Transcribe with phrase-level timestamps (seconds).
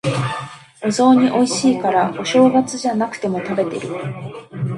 [0.83, 3.87] お雑煮美味しいから、お正月じゃなくても食べてる。